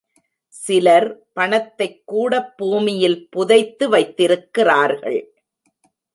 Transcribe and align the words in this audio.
சிலர் 0.47 1.07
பணத்தைக்கூடப் 1.35 2.57
பூமியில் 2.57 3.29
புதைத்து 3.29 3.89
வைத்திருக்கிறார்கள். 3.89 5.33